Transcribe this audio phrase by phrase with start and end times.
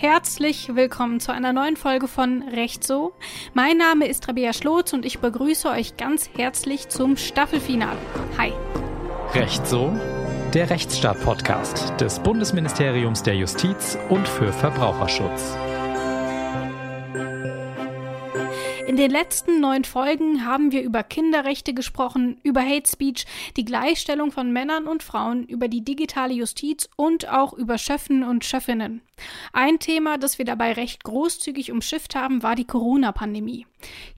[0.00, 3.14] Herzlich willkommen zu einer neuen Folge von Recht so.
[3.52, 7.98] Mein Name ist Rabea Schlotz und ich begrüße euch ganz herzlich zum Staffelfinale.
[8.38, 8.52] Hi.
[9.34, 9.92] Recht so,
[10.54, 15.56] der Rechtsstaat-Podcast des Bundesministeriums der Justiz und für Verbraucherschutz.
[18.98, 23.26] Den letzten neun Folgen haben wir über Kinderrechte gesprochen, über Hate Speech,
[23.56, 28.44] die Gleichstellung von Männern und Frauen, über die digitale Justiz und auch über Schöffen und
[28.44, 29.00] Schöffinnen.
[29.52, 33.66] Ein Thema, das wir dabei recht großzügig umschifft haben, war die Corona-Pandemie.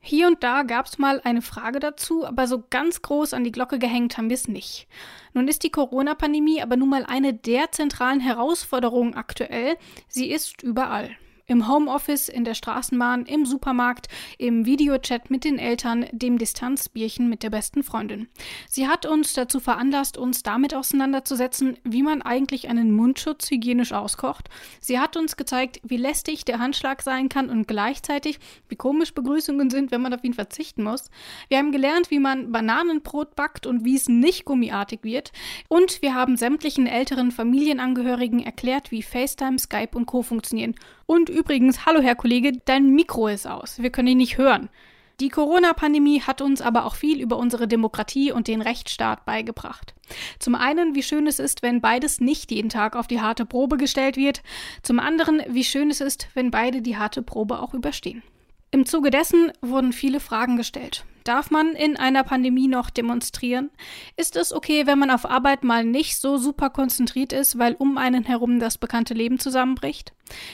[0.01, 3.53] Hier und da gab es mal eine Frage dazu, aber so ganz groß an die
[3.53, 4.89] Glocke gehängt haben wir es nicht.
[5.35, 9.77] Nun ist die Corona-Pandemie aber nun mal eine der zentralen Herausforderungen aktuell.
[10.09, 11.11] Sie ist überall.
[11.51, 14.07] Im Homeoffice, in der Straßenbahn, im Supermarkt,
[14.39, 18.29] im Videochat mit den Eltern, dem Distanzbierchen mit der besten Freundin.
[18.69, 24.49] Sie hat uns dazu veranlasst, uns damit auseinanderzusetzen, wie man eigentlich einen Mundschutz hygienisch auskocht.
[24.79, 29.71] Sie hat uns gezeigt, wie lästig der Handschlag sein kann und gleichzeitig, wie komisch Begrüßungen
[29.71, 31.11] sind, wenn man auf ihn verzichten muss.
[31.49, 35.33] Wir haben gelernt, wie man Bananenbrot backt und wie es nicht gummiartig wird.
[35.67, 40.23] Und wir haben sämtlichen älteren Familienangehörigen erklärt, wie FaceTime, Skype und Co.
[40.23, 40.77] funktionieren.
[41.07, 43.81] Und übrigens, hallo Herr Kollege, dein Mikro ist aus.
[43.81, 44.69] Wir können ihn nicht hören.
[45.21, 49.95] Die Corona-Pandemie hat uns aber auch viel über unsere Demokratie und den Rechtsstaat beigebracht.
[50.39, 53.79] Zum einen, wie schön es ist, wenn beides nicht jeden Tag auf die harte Probe
[53.79, 54.43] gestellt wird.
[54.83, 58.23] Zum anderen, wie schön es ist, wenn beide die harte Probe auch überstehen.
[58.71, 61.05] Im Zuge dessen wurden viele Fragen gestellt.
[61.25, 63.71] Darf man in einer Pandemie noch demonstrieren?
[64.17, 67.99] Ist es okay, wenn man auf Arbeit mal nicht so super konzentriert ist, weil um
[67.99, 70.13] einen herum das bekannte Leben zusammenbricht?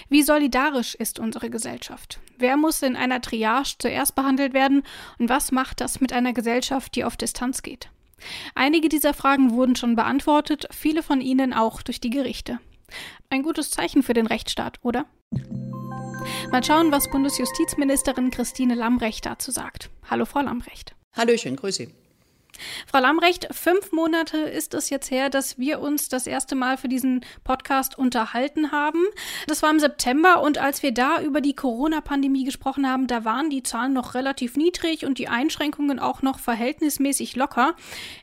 [0.09, 2.21] Wie solidarisch ist unsere Gesellschaft?
[2.39, 4.83] Wer muss in einer Triage zuerst behandelt werden
[5.19, 7.91] und was macht das mit einer Gesellschaft, die auf Distanz geht?
[8.55, 12.59] Einige dieser Fragen wurden schon beantwortet, viele von ihnen auch durch die Gerichte.
[13.31, 15.07] Ein gutes Zeichen für den Rechtsstaat, oder?
[16.51, 19.91] Mal schauen, was Bundesjustizministerin Christine Lambrecht dazu sagt.
[20.11, 20.95] Hallo, Frau Lambrecht.
[21.13, 22.06] Hallöchen, grüße Sie.
[22.87, 26.89] Frau Lamrecht, fünf Monate ist es jetzt her, dass wir uns das erste Mal für
[26.89, 29.05] diesen Podcast unterhalten haben.
[29.47, 33.51] Das war im September und als wir da über die Corona-Pandemie gesprochen haben, da waren
[33.51, 37.75] die Zahlen noch relativ niedrig und die Einschränkungen auch noch verhältnismäßig locker.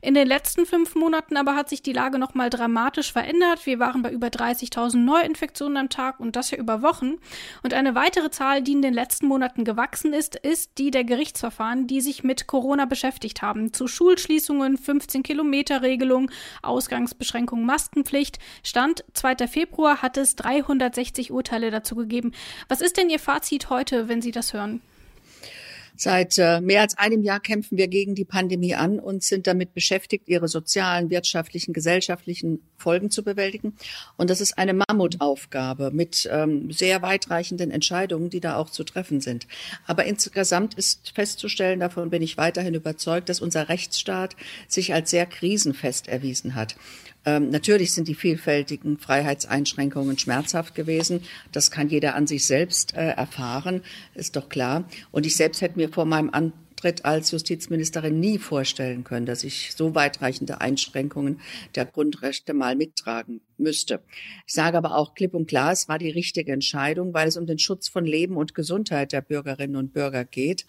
[0.02, 3.66] In den letzten fünf Monaten aber hat sich die Lage noch mal dramatisch verändert.
[3.66, 7.16] Wir waren bei über 30.000 Neuinfektionen am Tag und das ja über Wochen.
[7.64, 11.88] Und eine weitere Zahl, die in den letzten Monaten gewachsen ist, ist die der Gerichtsverfahren,
[11.88, 13.74] die sich mit Corona beschäftigt haben.
[13.74, 16.30] Zu Schul Schulschließungen, 15-Kilometer-Regelung,
[16.62, 18.40] Ausgangsbeschränkung, Maskenpflicht.
[18.64, 19.48] Stand 2.
[19.48, 22.34] Februar hat es 360 Urteile dazu gegeben.
[22.68, 24.82] Was ist denn Ihr Fazit heute, wenn Sie das hören?
[25.96, 29.76] Seit äh, mehr als einem Jahr kämpfen wir gegen die Pandemie an und sind damit
[29.76, 33.74] beschäftigt, ihre sozialen, wirtschaftlichen, gesellschaftlichen Folgen zu bewältigen.
[34.18, 39.22] Und das ist eine Mammutaufgabe mit ähm, sehr weitreichenden Entscheidungen, die da auch zu treffen
[39.22, 39.48] sind.
[39.88, 44.36] Aber insgesamt ist festzustellen, davon bin ich weiterhin überzeugt, dass unser Rechtsstaat
[44.68, 46.76] sich als sehr krisenfest erwiesen hat.
[47.26, 51.22] Ähm, natürlich sind die vielfältigen Freiheitseinschränkungen schmerzhaft gewesen.
[51.52, 53.82] Das kann jeder an sich selbst äh, erfahren,
[54.14, 54.84] ist doch klar.
[55.12, 56.30] Und ich selbst hätte mir vor meinem
[56.84, 61.40] Antritt als Justizministerin nie vorstellen können, dass ich so weitreichende Einschränkungen
[61.76, 64.02] der Grundrechte mal mittragen müsste.
[64.46, 67.46] Ich sage aber auch klipp und klar, es war die richtige Entscheidung, weil es um
[67.46, 70.66] den Schutz von Leben und Gesundheit der Bürgerinnen und Bürger geht.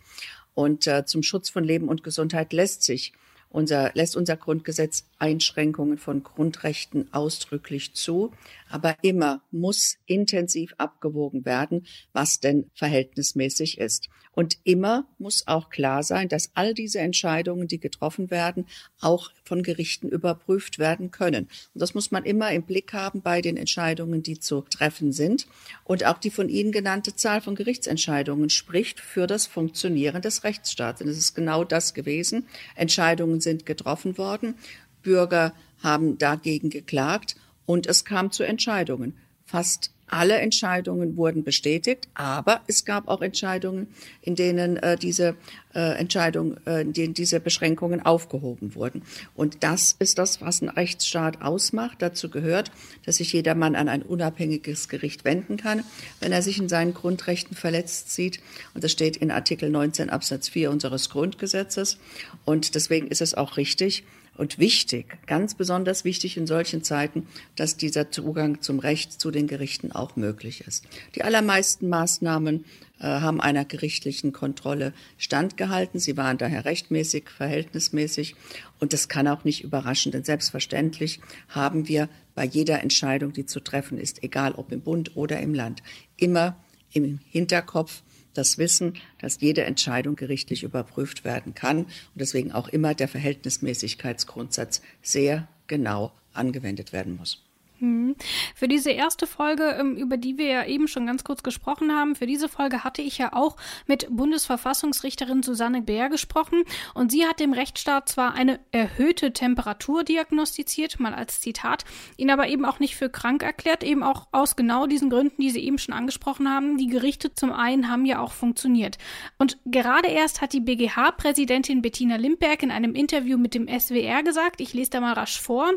[0.54, 3.12] Und äh, zum Schutz von Leben und Gesundheit lässt sich
[3.54, 8.32] unser, lässt unser Grundgesetz Einschränkungen von Grundrechten ausdrücklich zu.
[8.69, 14.09] Aber immer muss intensiv abgewogen werden, was denn verhältnismäßig ist.
[14.32, 18.66] Und immer muss auch klar sein, dass all diese Entscheidungen, die getroffen werden,
[19.00, 21.44] auch von Gerichten überprüft werden können.
[21.72, 25.47] Und das muss man immer im Blick haben bei den Entscheidungen, die zu treffen sind.
[25.84, 31.00] Und auch die von Ihnen genannte Zahl von Gerichtsentscheidungen spricht für das Funktionieren des Rechtsstaats.
[31.00, 32.47] Und es ist genau das gewesen.
[32.75, 34.56] Entscheidungen sind getroffen worden.
[35.03, 39.16] Bürger haben dagegen geklagt und es kam zu Entscheidungen.
[39.44, 43.89] Fast alle Entscheidungen wurden bestätigt, aber es gab auch Entscheidungen,
[44.22, 45.34] in denen äh, diese
[45.74, 49.03] äh, Entscheidung, äh, in denen diese Beschränkungen aufgehoben wurden.
[49.34, 51.97] Und das ist das, was ein Rechtsstaat ausmacht.
[51.98, 52.71] Dazu gehört,
[53.04, 55.83] dass sich jedermann an ein unabhängiges Gericht wenden kann,
[56.21, 58.39] wenn er sich in seinen Grundrechten verletzt sieht.
[58.72, 61.98] Und das steht in Artikel 19 Absatz 4 unseres Grundgesetzes.
[62.44, 64.04] Und deswegen ist es auch richtig,
[64.36, 67.27] und wichtig, ganz besonders wichtig in solchen Zeiten,
[67.57, 70.86] dass dieser Zugang zum Recht zu den Gerichten auch möglich ist.
[71.15, 72.65] Die allermeisten Maßnahmen
[72.98, 76.01] äh, haben einer gerichtlichen Kontrolle standgehalten.
[76.01, 78.34] Sie waren daher rechtmäßig, verhältnismäßig
[78.81, 83.60] und das kann auch nicht überraschen, denn selbstverständlich haben wir bei jeder Entscheidung, die zu
[83.60, 85.83] treffen ist, egal ob im Bund oder im Land,
[86.16, 86.57] immer
[86.92, 88.03] im Hinterkopf
[88.34, 94.83] das Wissen, dass jede Entscheidung gerichtlich überprüft werden kann und deswegen auch immer der Verhältnismäßigkeitsgrundsatz
[95.03, 97.42] sehr genau angewendet werden muss.
[97.80, 98.15] Hm.
[98.54, 102.15] Für diese erste Folge, ähm, über die wir ja eben schon ganz kurz gesprochen haben,
[102.15, 103.56] für diese Folge hatte ich ja auch
[103.86, 106.62] mit Bundesverfassungsrichterin Susanne Bär gesprochen
[106.94, 111.84] und sie hat dem Rechtsstaat zwar eine erhöhte Temperatur diagnostiziert, mal als Zitat,
[112.16, 115.50] ihn aber eben auch nicht für krank erklärt, eben auch aus genau diesen Gründen, die
[115.50, 116.78] Sie eben schon angesprochen haben.
[116.78, 118.98] Die Gerichte zum einen haben ja auch funktioniert.
[119.38, 124.60] Und gerade erst hat die BGH-Präsidentin Bettina Limberg in einem Interview mit dem SWR gesagt,
[124.60, 125.72] ich lese da mal rasch vor,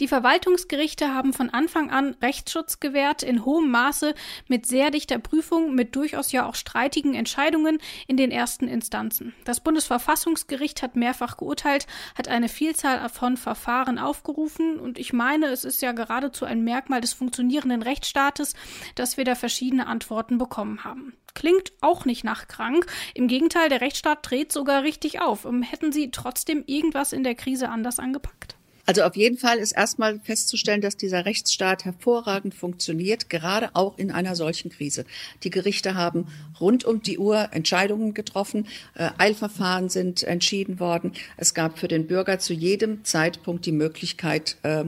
[0.00, 4.14] die Verwaltungsgerichte haben von Anfang an Rechtsschutz gewährt, in hohem Maße
[4.48, 9.34] mit sehr dichter Prüfung, mit durchaus ja auch streitigen Entscheidungen in den ersten Instanzen.
[9.44, 11.86] Das Bundesverfassungsgericht hat mehrfach geurteilt,
[12.16, 17.00] hat eine Vielzahl von Verfahren aufgerufen und ich meine, es ist ja geradezu ein Merkmal
[17.00, 18.54] des funktionierenden Rechtsstaates,
[18.94, 21.14] dass wir da verschiedene Antworten bekommen haben.
[21.34, 22.86] Klingt auch nicht nach krank.
[23.12, 25.44] Im Gegenteil, der Rechtsstaat dreht sogar richtig auf.
[25.44, 28.53] Hätten Sie trotzdem irgendwas in der Krise anders angepackt?
[28.86, 34.10] Also auf jeden Fall ist erstmal festzustellen, dass dieser Rechtsstaat hervorragend funktioniert, gerade auch in
[34.10, 35.06] einer solchen Krise.
[35.42, 36.26] Die Gerichte haben
[36.60, 41.12] rund um die Uhr Entscheidungen getroffen, äh, Eilverfahren sind entschieden worden.
[41.36, 44.84] Es gab für den Bürger zu jedem Zeitpunkt die Möglichkeit, äh,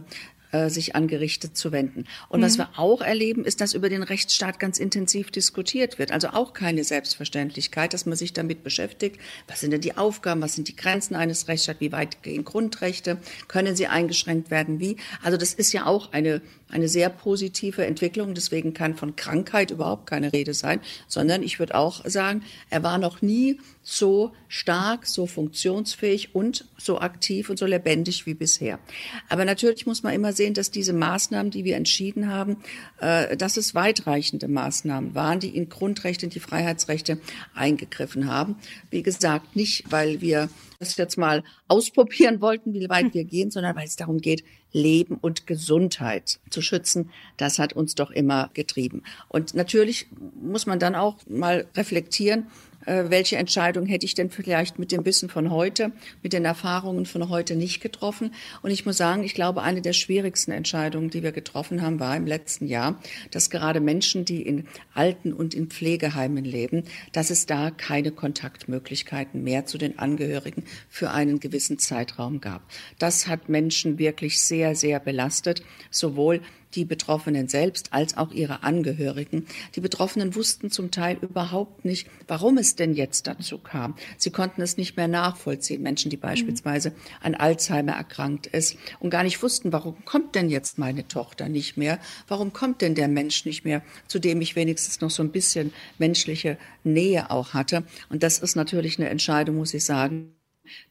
[0.57, 2.05] äh, sich an Gerichte zu wenden.
[2.29, 2.45] Und mhm.
[2.45, 6.13] was wir auch erleben, ist, dass über den Rechtsstaat ganz intensiv diskutiert wird.
[6.13, 9.21] Also auch keine Selbstverständlichkeit, dass man sich damit beschäftigt.
[9.49, 10.41] Was sind denn die Aufgaben?
[10.41, 11.81] Was sind die Grenzen eines Rechtsstaats?
[11.81, 13.19] Wie weit gehen Grundrechte?
[13.49, 14.81] Können sie eingeschränkt werden?
[14.81, 14.97] Wie?
[15.23, 18.35] Also das ist ja auch eine, eine sehr positive Entwicklung.
[18.35, 22.99] Deswegen kann von Krankheit überhaupt keine Rede sein, sondern ich würde auch sagen, er war
[22.99, 28.81] noch nie so stark, so funktionsfähig und so aktiv und so lebendig wie bisher.
[29.29, 32.57] Aber natürlich muss man immer sehen, dass diese Maßnahmen, die wir entschieden haben,
[33.01, 37.19] äh, dass es weitreichende Maßnahmen waren, die in Grundrechte, in die Freiheitsrechte
[37.55, 38.57] eingegriffen haben.
[38.91, 40.49] Wie gesagt, nicht, weil wir
[40.79, 45.17] das jetzt mal ausprobieren wollten, wie weit wir gehen, sondern weil es darum geht, Leben
[45.17, 47.11] und Gesundheit zu schützen.
[47.37, 49.03] Das hat uns doch immer getrieben.
[49.29, 50.07] Und natürlich
[50.41, 52.47] muss man dann auch mal reflektieren,
[52.87, 55.93] welche Entscheidung hätte ich denn vielleicht mit dem Wissen von heute,
[56.23, 58.33] mit den Erfahrungen von heute nicht getroffen.
[58.63, 62.17] Und ich muss sagen, ich glaube, eine der schwierigsten Entscheidungen, die wir getroffen haben, war
[62.17, 63.01] im letzten Jahr,
[63.31, 69.43] dass gerade Menschen, die in Alten- und in Pflegeheimen leben, dass es da keine Kontaktmöglichkeiten
[69.43, 72.63] mehr zu den Angehörigen für einen gewissen Zeitraum gab.
[72.99, 76.41] Das hat Menschen wirklich sehr, sehr belastet, sowohl
[76.75, 79.47] die Betroffenen selbst als auch ihre Angehörigen.
[79.75, 83.95] Die Betroffenen wussten zum Teil überhaupt nicht, warum es denn jetzt dazu kam.
[84.19, 85.83] Sie konnten es nicht mehr nachvollziehen.
[85.83, 90.79] Menschen, die beispielsweise an Alzheimer erkrankt ist und gar nicht wussten, warum kommt denn jetzt
[90.79, 91.99] meine Tochter nicht mehr?
[92.29, 95.73] Warum kommt denn der Mensch nicht mehr, zu dem ich wenigstens noch so ein bisschen
[95.99, 97.85] menschliche Nähe auch hatte?
[98.09, 100.33] Und das ist natürlich eine Entscheidung, muss ich sagen,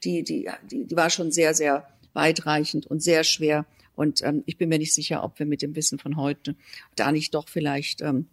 [0.04, 4.58] die, die, die, die war schon sehr, sehr weitreichend und sehr schwer und ähm, ich
[4.58, 6.56] bin mir nicht sicher, ob wir mit dem Wissen von heute
[6.96, 8.28] da nicht doch vielleicht ähm,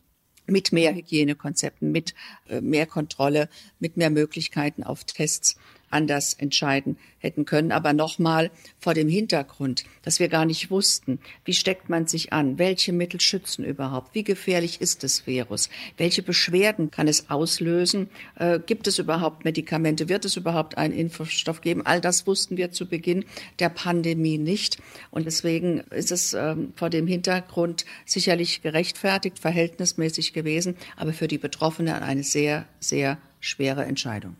[0.47, 2.15] mit mehr Hygienekonzepten, mit
[2.49, 3.49] äh, mehr Kontrolle,
[3.79, 5.57] mit mehr Möglichkeiten auf Tests
[5.93, 7.73] anders entscheiden hätten können.
[7.73, 12.59] Aber nochmal vor dem Hintergrund, dass wir gar nicht wussten, wie steckt man sich an,
[12.59, 18.59] welche Mittel schützen überhaupt, wie gefährlich ist das Virus, welche Beschwerden kann es auslösen, äh,
[18.59, 21.87] gibt es überhaupt Medikamente, wird es überhaupt einen Impfstoff geben.
[21.87, 23.25] All das wussten wir zu Beginn
[23.59, 24.79] der Pandemie nicht.
[25.11, 31.39] Und deswegen ist es äh, vor dem Hintergrund sicherlich gerechtfertigt, verhältnismäßig gewesen, aber für die
[31.39, 34.37] Betroffenen eine sehr, sehr schwere Entscheidung.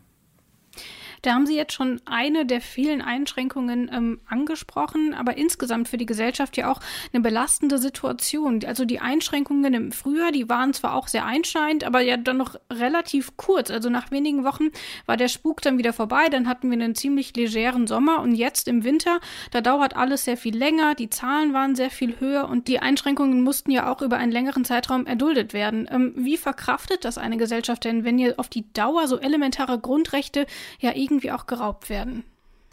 [1.23, 6.05] Da haben Sie jetzt schon eine der vielen Einschränkungen ähm, angesprochen, aber insgesamt für die
[6.05, 6.81] Gesellschaft ja auch
[7.13, 8.59] eine belastende Situation.
[8.65, 12.55] Also die Einschränkungen im Frühjahr, die waren zwar auch sehr einschneidend, aber ja dann noch
[12.71, 13.71] relativ kurz.
[13.71, 14.65] Also nach wenigen Wochen
[15.05, 18.67] war der Spuk dann wieder vorbei, dann hatten wir einen ziemlich legeren Sommer und jetzt
[18.67, 22.67] im Winter, da dauert alles sehr viel länger, die Zahlen waren sehr viel höher und
[22.67, 25.87] die Einschränkungen mussten ja auch über einen längeren Zeitraum erduldet werden.
[25.89, 30.47] Ähm, wie verkraftet das eine Gesellschaft denn, wenn ihr auf die Dauer so elementare Grundrechte
[30.81, 32.23] ja irgendwie irgendwie auch geraubt werden.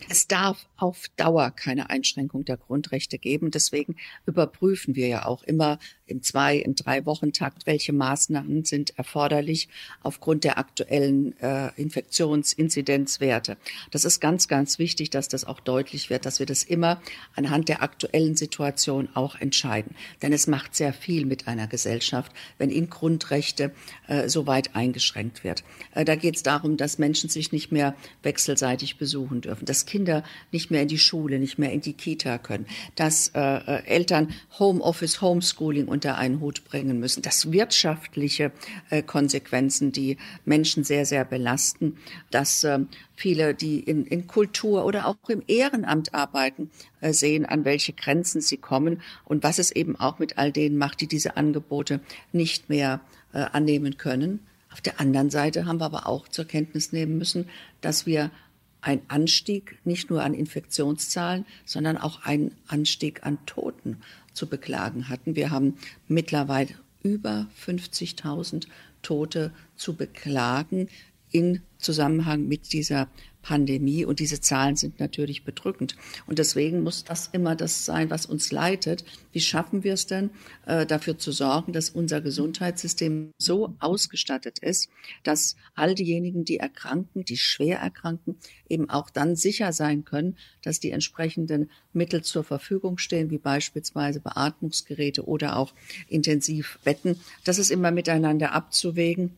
[0.09, 3.51] Es darf auf Dauer keine Einschränkung der Grundrechte geben.
[3.51, 5.79] Deswegen überprüfen wir ja auch immer
[6.11, 9.69] im zwei, im drei Wochen Takt, welche Maßnahmen sind erforderlich
[10.03, 13.57] aufgrund der aktuellen äh, Infektionsinzidenzwerte.
[13.91, 17.01] Das ist ganz, ganz wichtig, dass das auch deutlich wird, dass wir das immer
[17.37, 19.95] anhand der aktuellen Situation auch entscheiden.
[20.23, 23.73] Denn es macht sehr viel mit einer Gesellschaft, wenn in Grundrechte
[24.09, 25.65] äh, so weit eingeschränkt wird.
[25.95, 30.25] Äh, da geht es darum, dass Menschen sich nicht mehr wechselseitig besuchen dürfen, dass Kinder
[30.53, 34.33] nicht mehr in die Schule, nicht mehr in die Kita können, dass äh, äh Eltern
[34.59, 37.21] Homeoffice, Homeschooling und unter einen Hut bringen müssen.
[37.21, 38.53] Das wirtschaftliche
[38.89, 40.17] äh, Konsequenzen, die
[40.47, 41.99] Menschen sehr, sehr belasten,
[42.31, 42.79] dass äh,
[43.15, 46.71] viele, die in, in Kultur oder auch im Ehrenamt arbeiten,
[47.03, 50.79] äh, sehen, an welche Grenzen sie kommen und was es eben auch mit all denen
[50.79, 52.01] macht, die diese Angebote
[52.33, 53.03] nicht mehr
[53.35, 54.41] äh, annehmen können.
[54.73, 57.47] Auf der anderen Seite haben wir aber auch zur Kenntnis nehmen müssen,
[57.83, 58.31] dass wir
[58.81, 63.99] ein Anstieg nicht nur an Infektionszahlen, sondern auch ein Anstieg an Toten
[64.33, 65.37] zu beklagen hatten.
[65.37, 65.77] Wir haben
[66.09, 68.67] mittlerweile über 50.000
[69.03, 70.89] Tote zu beklagen
[71.31, 73.09] in Zusammenhang mit dieser
[73.43, 74.05] Pandemie.
[74.05, 75.97] Und diese Zahlen sind natürlich bedrückend.
[76.27, 79.05] Und deswegen muss das immer das sein, was uns leitet.
[79.33, 80.31] Wie schaffen wir es denn,
[80.67, 84.91] äh, dafür zu sorgen, dass unser Gesundheitssystem so ausgestattet ist,
[85.23, 88.37] dass all diejenigen, die erkranken, die schwer erkranken,
[88.69, 94.21] eben auch dann sicher sein können, dass die entsprechenden Mittel zur Verfügung stehen, wie beispielsweise
[94.21, 95.73] Beatmungsgeräte oder auch
[96.09, 97.19] Intensivbetten.
[97.45, 99.37] Das ist immer miteinander abzuwägen.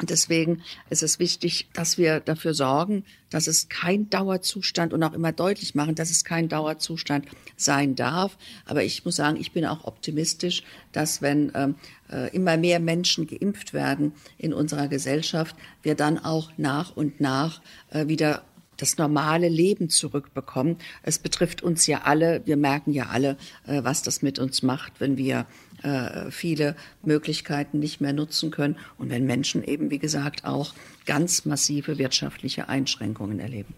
[0.00, 5.12] Und deswegen ist es wichtig, dass wir dafür sorgen, dass es kein Dauerzustand und auch
[5.12, 7.26] immer deutlich machen, dass es kein Dauerzustand
[7.56, 8.38] sein darf.
[8.64, 11.74] Aber ich muss sagen, ich bin auch optimistisch, dass wenn ähm,
[12.10, 17.60] äh, immer mehr Menschen geimpft werden in unserer Gesellschaft, wir dann auch nach und nach
[17.90, 18.42] äh, wieder
[18.80, 20.76] das normale Leben zurückbekommen.
[21.02, 22.42] Es betrifft uns ja alle.
[22.44, 25.46] Wir merken ja alle, äh, was das mit uns macht, wenn wir
[25.82, 30.74] äh, viele Möglichkeiten nicht mehr nutzen können und wenn Menschen eben, wie gesagt, auch
[31.06, 33.74] ganz massive wirtschaftliche Einschränkungen erleben.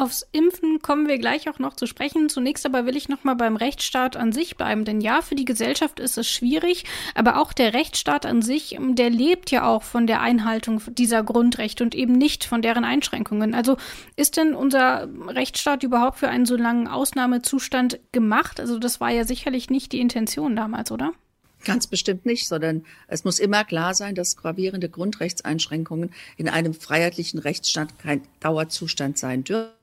[0.00, 2.30] Aufs Impfen kommen wir gleich auch noch zu sprechen.
[2.30, 5.44] Zunächst aber will ich noch mal beim Rechtsstaat an sich bleiben, denn ja, für die
[5.44, 10.06] Gesellschaft ist es schwierig, aber auch der Rechtsstaat an sich, der lebt ja auch von
[10.06, 13.52] der Einhaltung dieser Grundrechte und eben nicht von deren Einschränkungen.
[13.52, 13.76] Also
[14.16, 18.58] ist denn unser Rechtsstaat überhaupt für einen so langen Ausnahmezustand gemacht?
[18.58, 21.12] Also das war ja sicherlich nicht die Intention damals, oder?
[21.66, 27.38] Ganz bestimmt nicht, sondern es muss immer klar sein, dass gravierende Grundrechtseinschränkungen in einem freiheitlichen
[27.38, 29.78] Rechtsstaat kein Dauerzustand sein dürfen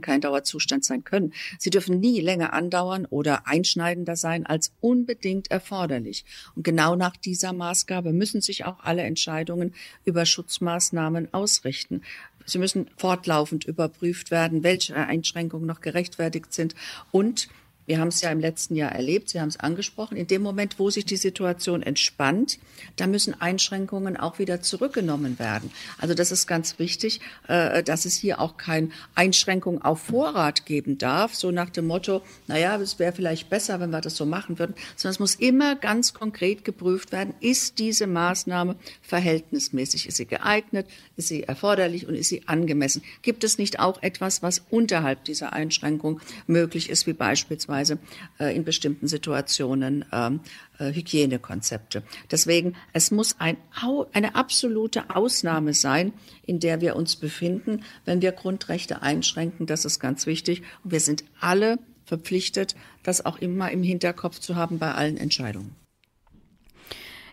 [0.00, 1.32] kein Dauerzustand sein können.
[1.58, 6.24] Sie dürfen nie länger andauern oder einschneidender sein als unbedingt erforderlich.
[6.54, 9.74] Und genau nach dieser Maßgabe müssen sich auch alle Entscheidungen
[10.04, 12.02] über Schutzmaßnahmen ausrichten.
[12.44, 16.74] Sie müssen fortlaufend überprüft werden, welche Einschränkungen noch gerechtfertigt sind
[17.10, 17.48] und
[17.92, 20.78] wir haben es ja im letzten Jahr erlebt, Sie haben es angesprochen, in dem Moment,
[20.78, 22.58] wo sich die Situation entspannt,
[22.96, 25.70] da müssen Einschränkungen auch wieder zurückgenommen werden.
[25.98, 30.96] Also das ist ganz wichtig, äh, dass es hier auch keine Einschränkung auf Vorrat geben
[30.96, 34.58] darf, so nach dem Motto, naja, es wäre vielleicht besser, wenn wir das so machen
[34.58, 40.24] würden, sondern es muss immer ganz konkret geprüft werden, ist diese Maßnahme verhältnismäßig, ist sie
[40.24, 40.86] geeignet,
[41.18, 43.02] ist sie erforderlich und ist sie angemessen?
[43.20, 47.98] Gibt es nicht auch etwas, was unterhalb dieser Einschränkung möglich ist, wie beispielsweise beispielsweise
[48.38, 50.40] äh, in bestimmten Situationen ähm,
[50.78, 52.02] äh, Hygienekonzepte.
[52.30, 53.56] Deswegen, es muss ein,
[54.12, 56.12] eine absolute Ausnahme sein,
[56.46, 59.66] in der wir uns befinden, wenn wir Grundrechte einschränken.
[59.66, 60.62] Das ist ganz wichtig.
[60.84, 65.81] Und wir sind alle verpflichtet, das auch immer im Hinterkopf zu haben bei allen Entscheidungen.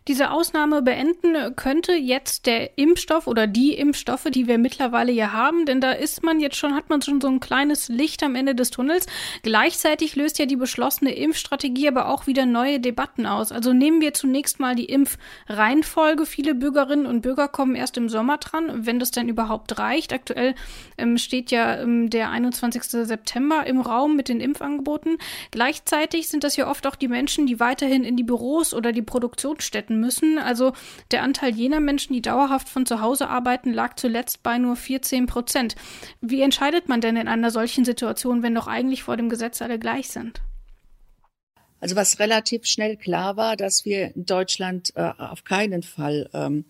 [0.09, 5.67] Diese Ausnahme beenden könnte jetzt der Impfstoff oder die Impfstoffe, die wir mittlerweile ja haben,
[5.67, 8.55] denn da ist man jetzt schon, hat man schon so ein kleines Licht am Ende
[8.55, 9.05] des Tunnels.
[9.43, 13.51] Gleichzeitig löst ja die beschlossene Impfstrategie aber auch wieder neue Debatten aus.
[13.51, 16.25] Also nehmen wir zunächst mal die Impfreihenfolge.
[16.25, 20.11] Viele Bürgerinnen und Bürger kommen erst im Sommer dran, wenn das denn überhaupt reicht.
[20.11, 20.55] Aktuell
[20.97, 22.81] ähm, steht ja ähm, der 21.
[22.81, 25.19] September im Raum mit den Impfangeboten.
[25.51, 29.03] Gleichzeitig sind das ja oft auch die Menschen, die weiterhin in die Büros oder die
[29.03, 30.37] Produktionsstätten müssen.
[30.37, 30.73] Also
[31.11, 35.25] der Anteil jener Menschen, die dauerhaft von zu Hause arbeiten, lag zuletzt bei nur 14
[35.25, 35.75] Prozent.
[36.21, 39.79] Wie entscheidet man denn in einer solchen Situation, wenn doch eigentlich vor dem Gesetz alle
[39.79, 40.41] gleich sind?
[41.81, 46.65] Also was relativ schnell klar war, dass wir in Deutschland äh, auf keinen Fall ähm,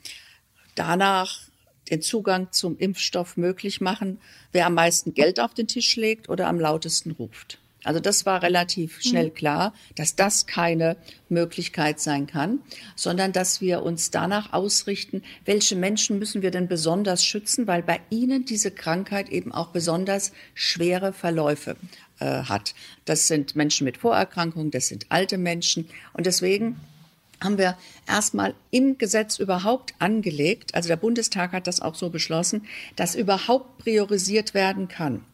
[0.75, 1.49] danach
[1.89, 4.19] den Zugang zum Impfstoff möglich machen,
[4.51, 7.59] wer am meisten Geld auf den Tisch legt oder am lautesten ruft.
[7.89, 9.33] Also das war relativ schnell mhm.
[9.33, 10.95] klar, dass das keine
[11.27, 12.59] Möglichkeit sein kann,
[12.95, 17.99] sondern dass wir uns danach ausrichten, welche Menschen müssen wir denn besonders schützen, weil bei
[18.11, 21.77] ihnen diese Krankheit eben auch besonders schwere Verläufe
[22.19, 22.75] äh, hat.
[23.05, 26.79] Das sind Menschen mit Vorerkrankungen, das sind alte Menschen und deswegen
[27.43, 27.75] haben wir
[28.07, 33.79] erstmal im Gesetz überhaupt angelegt, also der Bundestag hat das auch so beschlossen, dass überhaupt
[33.79, 35.25] priorisiert werden kann.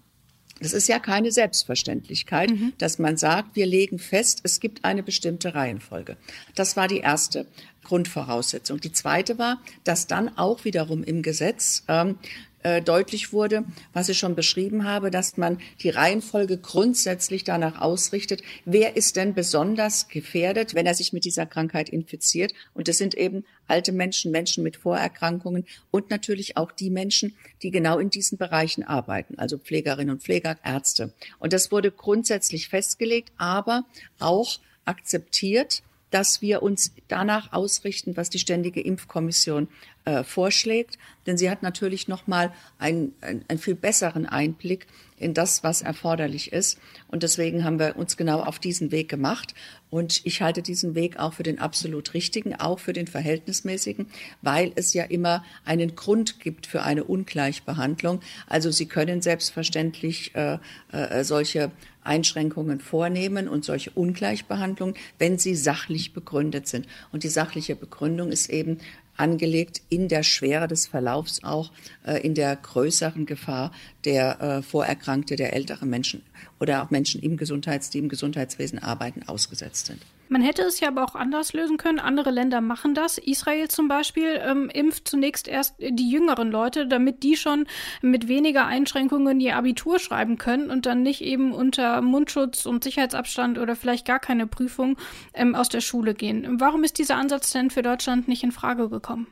[0.65, 2.73] Das ist ja keine Selbstverständlichkeit, mhm.
[2.79, 6.17] dass man sagt, wir legen fest, es gibt eine bestimmte Reihenfolge.
[6.55, 7.45] Das war die erste
[7.83, 8.81] Grundvoraussetzung.
[8.81, 12.17] Die zweite war, dass dann auch wiederum im Gesetz ähm,
[12.65, 18.41] äh, deutlich wurde, was ich schon beschrieben habe, dass man die Reihenfolge grundsätzlich danach ausrichtet,
[18.65, 22.53] wer ist denn besonders gefährdet, wenn er sich mit dieser Krankheit infiziert.
[22.73, 27.69] Und das sind eben alte Menschen, Menschen mit Vorerkrankungen und natürlich auch die Menschen, die
[27.69, 31.13] genau in diesen Bereichen arbeiten, also Pflegerinnen und Pfleger, Ärzte.
[31.37, 33.85] Und das wurde grundsätzlich festgelegt, aber
[34.17, 39.67] auch akzeptiert, dass wir uns danach ausrichten, was die Ständige Impfkommission
[40.05, 40.97] äh, vorschlägt.
[41.25, 45.81] Denn sie hat natürlich noch mal einen, einen, einen viel besseren Einblick in das, was
[45.81, 46.77] erforderlich ist.
[47.07, 49.53] Und deswegen haben wir uns genau auf diesen Weg gemacht.
[49.89, 54.07] Und ich halte diesen Weg auch für den absolut richtigen, auch für den verhältnismäßigen,
[54.41, 58.19] weil es ja immer einen Grund gibt für eine Ungleichbehandlung.
[58.47, 60.57] Also Sie können selbstverständlich äh,
[60.91, 61.71] äh, solche
[62.03, 66.87] Einschränkungen vornehmen und solche Ungleichbehandlungen, wenn sie sachlich begründet sind.
[67.11, 68.79] Und die sachliche Begründung ist eben
[69.17, 71.71] angelegt in der Schwere des Verlaufs auch,
[72.05, 73.71] äh, in der größeren Gefahr
[74.03, 76.21] der äh, Vorerkrankte, der ältere Menschen
[76.59, 80.01] oder auch Menschen im Gesundheits, die im Gesundheitswesen arbeiten, ausgesetzt sind.
[80.27, 81.99] Man hätte es ja aber auch anders lösen können.
[81.99, 83.17] Andere Länder machen das.
[83.17, 87.67] Israel zum Beispiel ähm, impft zunächst erst die jüngeren Leute, damit die schon
[88.01, 93.59] mit weniger Einschränkungen ihr Abitur schreiben können und dann nicht eben unter Mundschutz und Sicherheitsabstand
[93.59, 94.97] oder vielleicht gar keine Prüfung
[95.33, 96.59] ähm, aus der Schule gehen.
[96.59, 99.27] Warum ist dieser Ansatz denn für Deutschland nicht in Frage gekommen?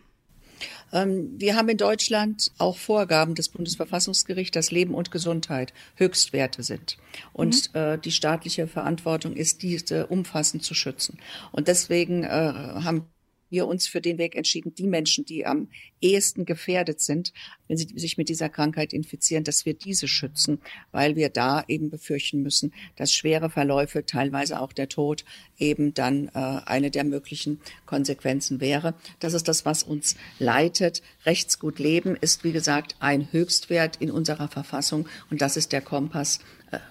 [0.92, 6.98] Ähm, wir haben in Deutschland auch Vorgaben des Bundesverfassungsgerichts, dass Leben und Gesundheit Höchstwerte sind.
[7.32, 7.80] Und mhm.
[7.80, 11.20] äh, die staatliche Verantwortung ist, diese umfassend zu schützen.
[11.52, 13.08] Und deswegen äh, haben
[13.54, 15.70] wir uns für den Weg entschieden, die Menschen, die am
[16.02, 17.32] ehesten gefährdet sind,
[17.68, 20.60] wenn sie sich mit dieser Krankheit infizieren, dass wir diese schützen,
[20.92, 25.24] weil wir da eben befürchten müssen, dass schwere Verläufe, teilweise auch der Tod,
[25.58, 26.32] eben dann äh,
[26.66, 28.96] eine der möglichen Konsequenzen wäre.
[29.20, 31.04] Das ist das, was uns leitet.
[31.26, 36.40] Rechtsgut leben ist, wie gesagt, ein Höchstwert in unserer Verfassung und das ist der Kompass,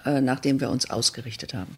[0.05, 1.77] äh, nach dem wir uns ausgerichtet haben.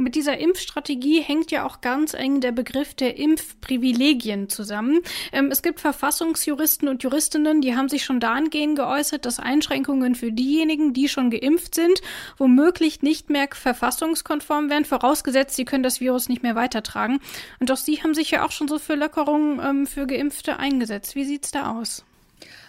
[0.00, 5.00] Mit dieser Impfstrategie hängt ja auch ganz eng der Begriff der Impfprivilegien zusammen.
[5.32, 10.30] Ähm, es gibt Verfassungsjuristen und Juristinnen, die haben sich schon dahingehend geäußert, dass Einschränkungen für
[10.30, 12.00] diejenigen, die schon geimpft sind,
[12.36, 17.18] womöglich nicht mehr verfassungskonform wären, vorausgesetzt, sie können das Virus nicht mehr weitertragen.
[17.58, 21.16] Und auch Sie haben sich ja auch schon so für Lockerungen ähm, für Geimpfte eingesetzt.
[21.16, 22.04] Wie sieht's da aus?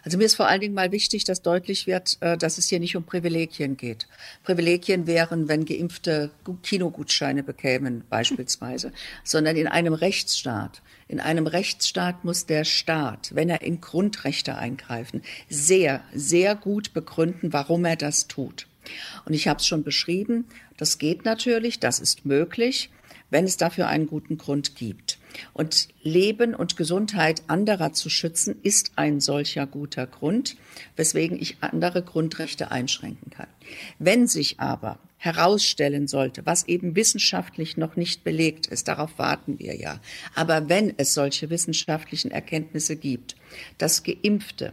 [0.04, 2.80] Also mir ist vor allen Dingen mal wichtig, dass deutlich wird, äh, dass es hier
[2.80, 4.08] nicht um Privilegien geht.
[4.44, 6.32] Privilegien wären, wenn Geimpfte
[6.64, 8.92] Kinogutscheine bekämen beispielsweise,
[9.24, 10.82] sondern in einem Rechtsstaat.
[11.08, 17.52] In einem Rechtsstaat muss der Staat, wenn er in Grundrechte eingreifen, sehr, sehr gut begründen,
[17.54, 18.68] warum er das tut.
[19.26, 20.46] Und ich habe es schon beschrieben,
[20.78, 22.90] das geht natürlich, das ist möglich,
[23.30, 25.19] wenn es dafür einen guten Grund gibt.
[25.54, 30.58] Und Leben und Gesundheit anderer zu schützen, ist ein solcher guter Grund,
[30.96, 33.48] weswegen ich andere Grundrechte einschränken kann.
[34.00, 39.76] Wenn sich aber herausstellen sollte, was eben wissenschaftlich noch nicht belegt ist, darauf warten wir
[39.76, 40.00] ja,
[40.34, 43.36] aber wenn es solche wissenschaftlichen Erkenntnisse gibt,
[43.78, 44.72] dass Geimpfte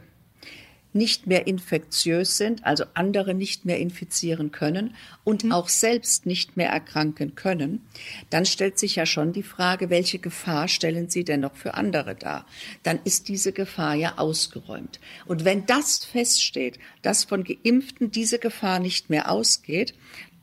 [0.96, 5.52] nicht mehr infektiös sind, also andere nicht mehr infizieren können und mhm.
[5.52, 7.82] auch selbst nicht mehr erkranken können,
[8.30, 12.14] dann stellt sich ja schon die Frage, welche Gefahr stellen sie denn noch für andere
[12.14, 12.46] dar?
[12.82, 15.00] Dann ist diese Gefahr ja ausgeräumt.
[15.26, 19.94] Und wenn das feststeht, dass von Geimpften diese Gefahr nicht mehr ausgeht,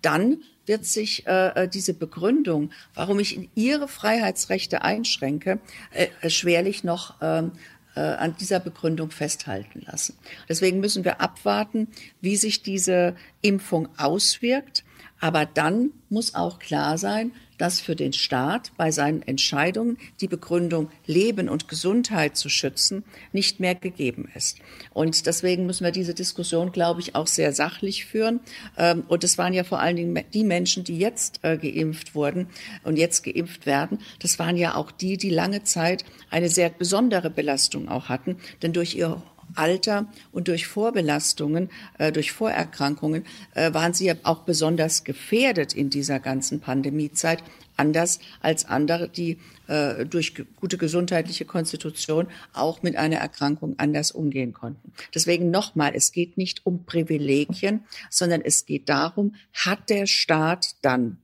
[0.02, 5.60] dann wird sich äh, äh diese Begründung, warum ich in ihre Freiheitsrechte einschränke,
[5.92, 7.52] äh, schwerlich noch ähm,
[7.96, 10.18] äh, an dieser Begründung festhalten lassen.
[10.50, 11.88] Deswegen müssen wir abwarten,
[12.22, 14.84] wie sich diese Impfung auswirkt.
[15.24, 20.90] Aber dann muss auch klar sein, dass für den Staat bei seinen Entscheidungen die Begründung
[21.06, 24.58] Leben und Gesundheit zu schützen nicht mehr gegeben ist.
[24.92, 28.42] Und deswegen müssen wir diese Diskussion, glaube ich, auch sehr sachlich führen.
[28.78, 32.48] Ähm, und es waren ja vor allen Dingen die Menschen, die jetzt äh, geimpft wurden
[32.84, 34.00] und jetzt geimpft werden.
[34.20, 38.74] Das waren ja auch die, die lange Zeit eine sehr besondere Belastung auch hatten, denn
[38.74, 39.24] durch ihr
[39.56, 45.90] Alter und durch Vorbelastungen, äh, durch Vorerkrankungen äh, waren sie ja auch besonders gefährdet in
[45.90, 47.44] dieser ganzen Pandemiezeit,
[47.78, 54.54] anders als andere, die äh, durch gute gesundheitliche Konstitution auch mit einer Erkrankung anders umgehen
[54.54, 54.94] konnten.
[55.14, 61.18] Deswegen nochmal, es geht nicht um Privilegien, sondern es geht darum, hat der Staat dann,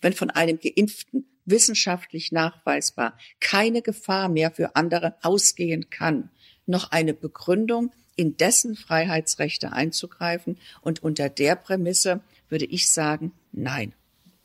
[0.00, 6.30] wenn von einem Geimpften wissenschaftlich nachweisbar keine Gefahr mehr für andere ausgehen kann,
[6.66, 10.58] noch eine Begründung, in dessen Freiheitsrechte einzugreifen.
[10.80, 13.94] Und unter der Prämisse würde ich sagen, nein.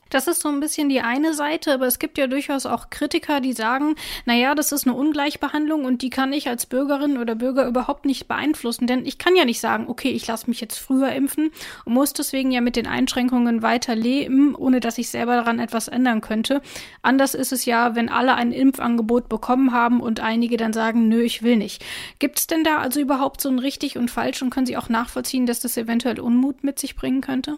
[0.09, 3.41] Das ist so ein bisschen die eine Seite, aber es gibt ja durchaus auch Kritiker,
[3.41, 7.35] die sagen, na ja, das ist eine Ungleichbehandlung und die kann ich als Bürgerin oder
[7.35, 10.77] Bürger überhaupt nicht beeinflussen, denn ich kann ja nicht sagen, okay, ich lasse mich jetzt
[10.77, 11.51] früher impfen
[11.85, 15.87] und muss deswegen ja mit den Einschränkungen weiter leben, ohne dass ich selber daran etwas
[15.87, 16.61] ändern könnte.
[17.01, 21.21] Anders ist es ja, wenn alle ein Impfangebot bekommen haben und einige dann sagen, nö,
[21.21, 21.83] ich will nicht.
[22.19, 24.89] Gibt es denn da also überhaupt so ein richtig und falsch und können Sie auch
[24.89, 27.57] nachvollziehen, dass das eventuell Unmut mit sich bringen könnte?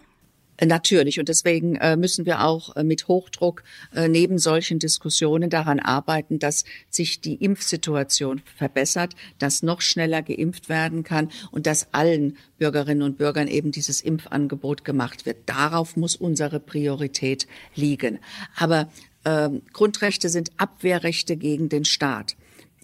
[0.64, 1.18] Natürlich.
[1.18, 3.62] Und deswegen äh, müssen wir auch äh, mit Hochdruck
[3.94, 10.68] äh, neben solchen Diskussionen daran arbeiten, dass sich die Impfsituation verbessert, dass noch schneller geimpft
[10.68, 15.38] werden kann und dass allen Bürgerinnen und Bürgern eben dieses Impfangebot gemacht wird.
[15.46, 18.18] Darauf muss unsere Priorität liegen.
[18.56, 18.88] Aber
[19.24, 22.36] ähm, Grundrechte sind Abwehrrechte gegen den Staat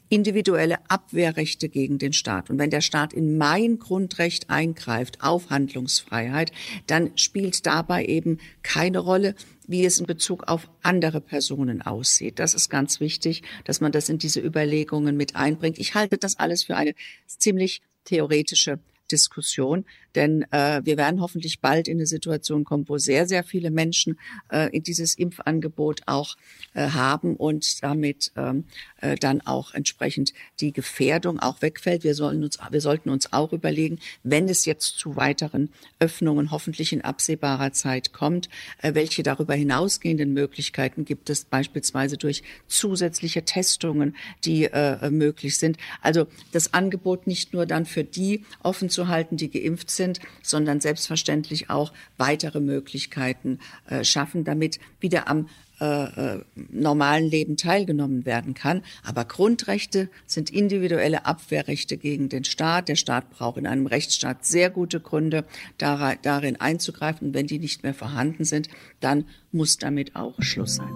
[0.08, 2.50] individuelle Abwehrrechte gegen den Staat.
[2.50, 6.52] Und wenn der Staat in mein Grundrecht eingreift auf Handlungsfreiheit,
[6.86, 9.34] dann spielt dabei eben keine Rolle,
[9.66, 12.38] wie es in Bezug auf andere Personen aussieht.
[12.38, 15.78] Das ist ganz wichtig, dass man das in diese Überlegungen mit einbringt.
[15.78, 16.94] Ich halte das alles für eine
[17.26, 18.78] ziemlich theoretische
[19.10, 19.84] Diskussion,
[20.16, 24.18] denn äh, wir werden hoffentlich bald in eine Situation kommen, wo sehr, sehr viele Menschen
[24.48, 26.36] äh, dieses Impfangebot auch
[26.74, 28.64] äh, haben und damit ähm,
[29.00, 32.02] äh, dann auch entsprechend die Gefährdung auch wegfällt.
[32.04, 36.92] Wir, sollen uns, wir sollten uns auch überlegen, wenn es jetzt zu weiteren Öffnungen hoffentlich
[36.92, 38.48] in absehbarer Zeit kommt,
[38.82, 45.76] äh, welche darüber hinausgehenden Möglichkeiten gibt es beispielsweise durch zusätzliche Testungen, die äh, möglich sind.
[46.00, 50.05] Also das Angebot nicht nur dann für die offen zu halten, die geimpft sind,
[50.42, 58.24] sondern selbstverständlich auch weitere Möglichkeiten äh, schaffen, damit wieder am äh, äh, normalen Leben teilgenommen
[58.24, 58.82] werden kann.
[59.04, 62.88] Aber Grundrechte sind individuelle Abwehrrechte gegen den Staat.
[62.88, 65.44] Der Staat braucht in einem Rechtsstaat sehr gute Gründe,
[65.76, 67.28] darin einzugreifen.
[67.28, 70.94] Und wenn die nicht mehr vorhanden sind, dann muss damit auch Schluss sein.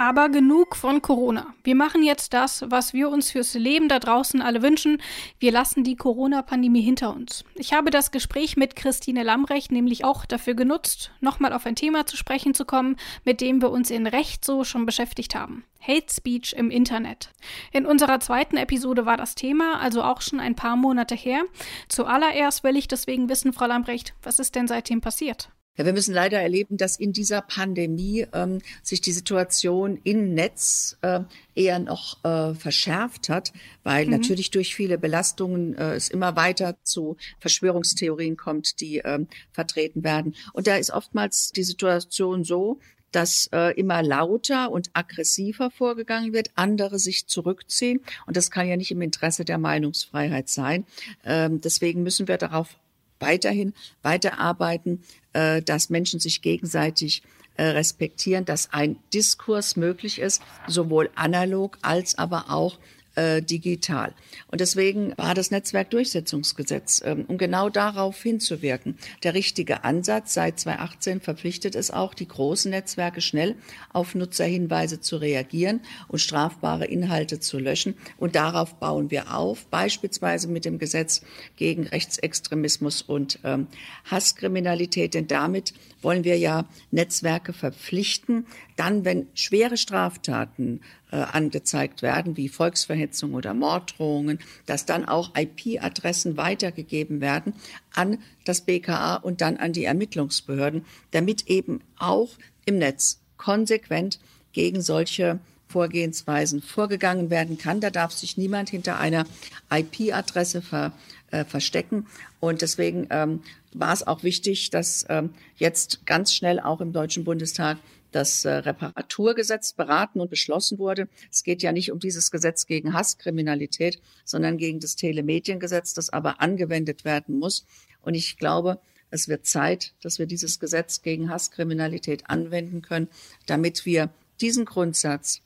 [0.00, 1.52] Aber genug von Corona.
[1.62, 5.02] Wir machen jetzt das, was wir uns fürs Leben da draußen alle wünschen.
[5.38, 7.44] Wir lassen die Corona-Pandemie hinter uns.
[7.54, 12.06] Ich habe das Gespräch mit Christine Lambrecht nämlich auch dafür genutzt, nochmal auf ein Thema
[12.06, 15.64] zu sprechen zu kommen, mit dem wir uns in Recht so schon beschäftigt haben.
[15.86, 17.28] Hate Speech im Internet.
[17.70, 21.42] In unserer zweiten Episode war das Thema, also auch schon ein paar Monate her.
[21.88, 25.50] Zuallererst will ich deswegen wissen, Frau Lambrecht, was ist denn seitdem passiert?
[25.80, 30.98] Ja, wir müssen leider erleben, dass in dieser Pandemie ähm, sich die Situation im Netz
[31.00, 31.20] äh,
[31.54, 34.10] eher noch äh, verschärft hat, weil mhm.
[34.10, 40.34] natürlich durch viele Belastungen äh, es immer weiter zu Verschwörungstheorien kommt, die ähm, vertreten werden.
[40.52, 42.78] Und da ist oftmals die Situation so,
[43.10, 48.00] dass äh, immer lauter und aggressiver vorgegangen wird, andere sich zurückziehen.
[48.26, 50.84] Und das kann ja nicht im Interesse der Meinungsfreiheit sein.
[51.24, 52.76] Ähm, deswegen müssen wir darauf
[53.20, 55.02] weiterhin weiterarbeiten,
[55.32, 57.22] äh, dass Menschen sich gegenseitig
[57.56, 62.78] äh, respektieren, dass ein Diskurs möglich ist, sowohl analog als aber auch
[63.20, 64.14] äh, digital.
[64.48, 70.32] Und deswegen war das Netzwerkdurchsetzungsgesetz, ähm, um genau darauf hinzuwirken, der richtige Ansatz.
[70.32, 73.56] Seit 2018 verpflichtet es auch, die großen Netzwerke schnell
[73.92, 77.94] auf Nutzerhinweise zu reagieren und strafbare Inhalte zu löschen.
[78.16, 81.20] Und darauf bauen wir auf, beispielsweise mit dem Gesetz
[81.56, 83.66] gegen Rechtsextremismus und ähm,
[84.10, 85.12] Hasskriminalität.
[85.12, 90.80] Denn damit wollen wir ja Netzwerke verpflichten, dann, wenn schwere Straftaten
[91.12, 97.54] äh, angezeigt werden, wie Volksverhetzung oder Morddrohungen, dass dann auch IP-Adressen weitergegeben werden
[97.94, 102.30] an das BKA und dann an die Ermittlungsbehörden, damit eben auch
[102.64, 104.20] im Netz konsequent
[104.52, 107.80] gegen solche Vorgehensweisen vorgegangen werden kann.
[107.80, 109.24] Da darf sich niemand hinter einer
[109.70, 110.92] IP-Adresse ver,
[111.30, 112.06] äh, verstecken.
[112.40, 113.42] Und deswegen ähm,
[113.72, 117.78] war es auch wichtig, dass ähm, jetzt ganz schnell auch im Deutschen Bundestag
[118.12, 121.08] das äh, Reparaturgesetz beraten und beschlossen wurde.
[121.30, 126.40] Es geht ja nicht um dieses Gesetz gegen Hasskriminalität, sondern gegen das Telemediengesetz, das aber
[126.40, 127.66] angewendet werden muss.
[128.02, 133.08] Und ich glaube, es wird Zeit, dass wir dieses Gesetz gegen Hasskriminalität anwenden können,
[133.46, 135.42] damit wir diesen Grundsatz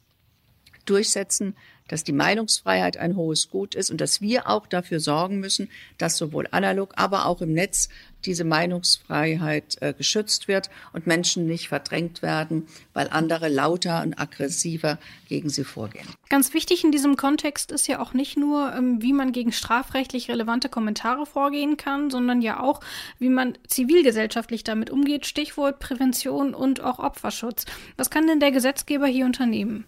[0.85, 1.55] durchsetzen,
[1.89, 5.69] dass die Meinungsfreiheit ein hohes Gut ist und dass wir auch dafür sorgen müssen,
[5.99, 7.89] dass sowohl analog, aber auch im Netz
[8.25, 14.99] diese Meinungsfreiheit äh, geschützt wird und Menschen nicht verdrängt werden, weil andere lauter und aggressiver
[15.29, 16.07] gegen sie vorgehen.
[16.31, 20.31] Ganz wichtig in diesem Kontext ist ja auch nicht nur, ähm, wie man gegen strafrechtlich
[20.31, 22.81] relevante Kommentare vorgehen kann, sondern ja auch,
[23.19, 25.27] wie man zivilgesellschaftlich damit umgeht.
[25.27, 27.67] Stichwort Prävention und auch Opferschutz.
[27.99, 29.85] Was kann denn der Gesetzgeber hier unternehmen?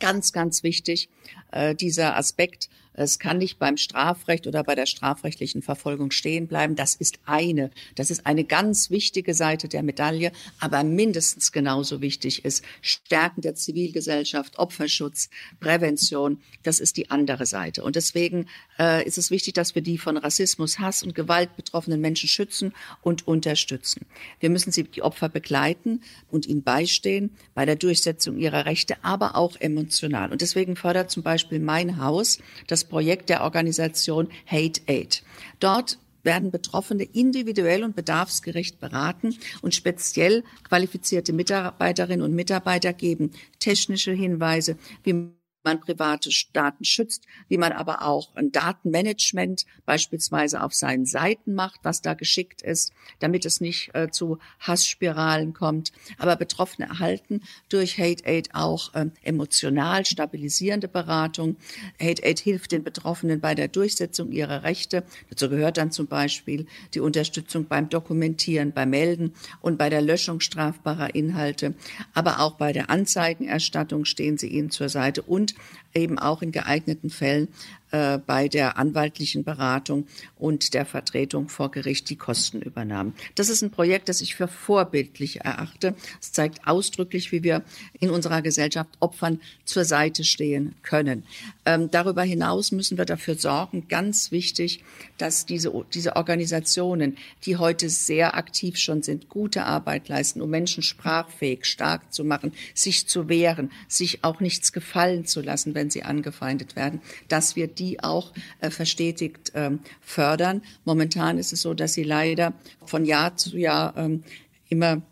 [0.00, 1.08] Ganz, ganz wichtig,
[1.52, 2.68] äh, dieser Aspekt
[3.04, 6.76] es kann nicht beim Strafrecht oder bei der strafrechtlichen Verfolgung stehen bleiben.
[6.76, 12.44] Das ist eine, das ist eine ganz wichtige Seite der Medaille, aber mindestens genauso wichtig
[12.44, 16.40] ist Stärken der Zivilgesellschaft, Opferschutz, Prävention.
[16.62, 17.82] Das ist die andere Seite.
[17.82, 18.46] Und deswegen
[18.78, 22.72] äh, ist es wichtig, dass wir die von Rassismus, Hass und Gewalt betroffenen Menschen schützen
[23.00, 24.06] und unterstützen.
[24.40, 29.36] Wir müssen sie, die Opfer begleiten und ihnen beistehen bei der Durchsetzung ihrer Rechte, aber
[29.36, 30.32] auch emotional.
[30.32, 35.22] Und deswegen fördert zum Beispiel mein Haus das Projekt der Organisation Hate Aid.
[35.60, 44.12] Dort werden Betroffene individuell und bedarfsgerecht beraten und speziell qualifizierte Mitarbeiterinnen und Mitarbeiter geben technische
[44.12, 45.30] Hinweise, wie
[45.64, 51.80] man private Daten schützt, wie man aber auch ein Datenmanagement beispielsweise auf seinen Seiten macht,
[51.82, 55.92] was da geschickt ist, damit es nicht äh, zu Hassspiralen kommt.
[56.18, 61.56] Aber Betroffene erhalten durch Hate Aid auch äh, emotional stabilisierende Beratung.
[62.00, 65.04] Hate Aid hilft den Betroffenen bei der Durchsetzung ihrer Rechte.
[65.28, 70.40] Dazu gehört dann zum Beispiel die Unterstützung beim Dokumentieren, beim Melden und bei der Löschung
[70.40, 71.74] strafbarer Inhalte.
[72.14, 75.49] Aber auch bei der Anzeigenerstattung stehen sie ihnen zur Seite und
[75.94, 77.48] eben auch in geeigneten Fällen
[77.92, 80.06] äh, bei der anwaltlichen Beratung
[80.38, 83.14] und der Vertretung vor Gericht die Kosten übernahmen.
[83.34, 85.94] Das ist ein Projekt, das ich für vorbildlich erachte.
[86.20, 87.62] Es zeigt ausdrücklich, wie wir
[87.98, 91.24] in unserer Gesellschaft Opfern zur Seite stehen können.
[91.64, 94.84] Ähm, darüber hinaus müssen wir dafür sorgen, ganz wichtig,
[95.18, 100.82] dass diese, diese Organisationen, die heute sehr aktiv schon sind, gute Arbeit leisten, um Menschen
[100.82, 106.02] sprachfähig, stark zu machen, sich zu wehren, sich auch nichts gefallen zu lassen, wenn sie
[106.02, 110.62] angefeindet werden, dass wir die auch äh, verstetigt ähm, fördern.
[110.84, 112.52] Momentan ist es so, dass sie leider
[112.84, 114.22] von Jahr zu Jahr ähm,
[114.68, 115.02] immer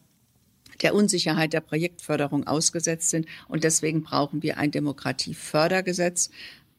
[0.82, 3.26] der Unsicherheit der Projektförderung ausgesetzt sind.
[3.48, 6.30] Und deswegen brauchen wir ein Demokratiefördergesetz,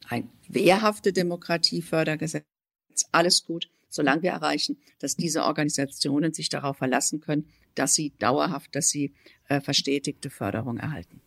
[0.08, 2.44] ein wehrhafte Demokratiefördergesetz.
[3.12, 8.74] Alles gut, solange wir erreichen, dass diese Organisationen sich darauf verlassen können, dass sie dauerhaft,
[8.74, 9.12] dass sie
[9.48, 11.20] äh, verstetigte Förderung erhalten.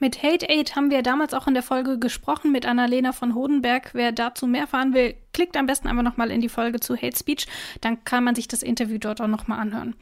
[0.00, 3.90] Mit Hate Aid haben wir damals auch in der Folge gesprochen mit Annalena von Hodenberg.
[3.94, 7.18] Wer dazu mehr erfahren will, klickt am besten einfach nochmal in die Folge zu Hate
[7.18, 7.48] Speech.
[7.80, 9.96] Dann kann man sich das Interview dort auch nochmal anhören.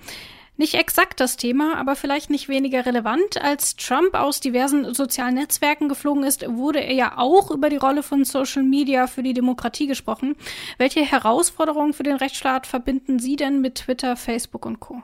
[0.58, 3.40] Nicht exakt das Thema, aber vielleicht nicht weniger relevant.
[3.42, 8.02] Als Trump aus diversen sozialen Netzwerken geflogen ist, wurde er ja auch über die Rolle
[8.02, 10.36] von Social Media für die Demokratie gesprochen.
[10.76, 15.02] Welche Herausforderungen für den Rechtsstaat verbinden Sie denn mit Twitter, Facebook und Co?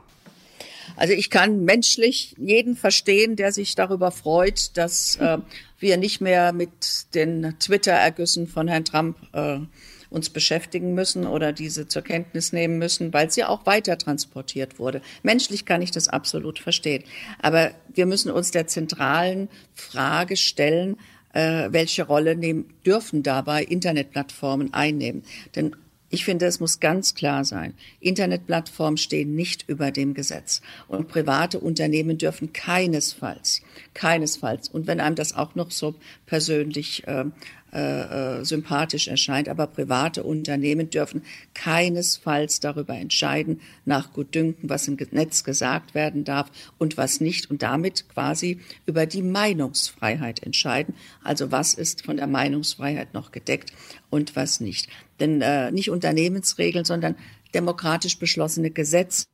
[0.96, 5.38] Also ich kann menschlich jeden verstehen, der sich darüber freut, dass äh,
[5.78, 9.58] wir nicht mehr mit den Twitter-Ergüssen von Herrn Trump äh,
[10.12, 15.00] uns beschäftigen müssen oder diese zur Kenntnis nehmen müssen, weil sie auch weiter transportiert wurde.
[15.22, 17.02] Menschlich kann ich das absolut verstehen.
[17.40, 20.96] Aber wir müssen uns der zentralen Frage stellen,
[21.32, 25.24] äh, welche Rolle nehmen, dürfen dabei Internetplattformen einnehmen.
[25.56, 25.74] Denn
[26.12, 31.58] ich finde, es muss ganz klar sein, Internetplattformen stehen nicht über dem Gesetz und private
[31.58, 33.62] Unternehmen dürfen keinesfalls,
[33.94, 35.94] keinesfalls, und wenn einem das auch noch so
[36.26, 37.24] persönlich äh,
[37.72, 39.48] äh, äh, sympathisch erscheint.
[39.48, 41.22] Aber private Unternehmen dürfen
[41.54, 47.62] keinesfalls darüber entscheiden, nach Gutdünken, was im Netz gesagt werden darf und was nicht und
[47.62, 50.94] damit quasi über die Meinungsfreiheit entscheiden.
[51.24, 53.72] Also was ist von der Meinungsfreiheit noch gedeckt
[54.10, 54.88] und was nicht.
[55.18, 57.16] Denn äh, nicht Unternehmensregeln, sondern
[57.54, 59.24] demokratisch beschlossene Gesetze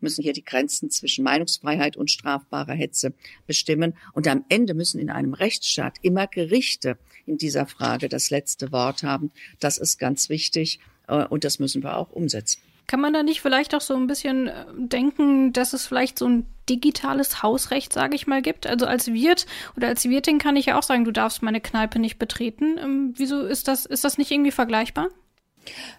[0.00, 3.14] müssen hier die Grenzen zwischen Meinungsfreiheit und strafbarer Hetze
[3.46, 3.94] bestimmen.
[4.12, 9.02] Und am Ende müssen in einem Rechtsstaat immer Gerichte in dieser Frage das letzte Wort
[9.02, 9.30] haben.
[9.60, 12.60] Das ist ganz wichtig äh, und das müssen wir auch umsetzen.
[12.86, 16.26] Kann man da nicht vielleicht auch so ein bisschen äh, denken, dass es vielleicht so
[16.26, 18.66] ein digitales Hausrecht, sage ich mal, gibt?
[18.66, 21.98] Also als Wirt oder als Wirtin kann ich ja auch sagen, du darfst meine Kneipe
[21.98, 22.76] nicht betreten.
[22.78, 25.08] Ähm, wieso ist das, ist das nicht irgendwie vergleichbar?